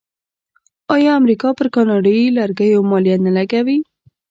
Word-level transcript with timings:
آیا 0.95 1.11
امریکا 1.21 1.49
پر 1.57 1.67
کاناډایی 1.75 2.33
لرګیو 2.37 2.87
مالیه 2.89 3.17
نه 3.25 3.31
لګوي؟ 3.37 3.77